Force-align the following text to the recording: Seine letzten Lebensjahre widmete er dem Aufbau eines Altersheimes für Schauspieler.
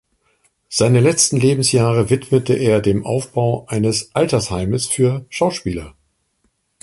Seine 0.67 0.99
letzten 0.99 1.37
Lebensjahre 1.37 2.09
widmete 2.09 2.53
er 2.55 2.81
dem 2.81 3.05
Aufbau 3.05 3.67
eines 3.67 4.15
Altersheimes 4.15 4.87
für 4.87 5.27
Schauspieler. 5.29 5.95